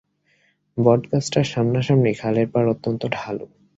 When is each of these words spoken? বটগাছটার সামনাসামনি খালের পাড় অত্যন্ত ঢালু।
বটগাছটার 0.77 1.45
সামনাসামনি 1.45 2.11
খালের 2.13 2.47
পাড় 2.53 2.67
অত্যন্ত 2.71 3.01
ঢালু। 3.07 3.45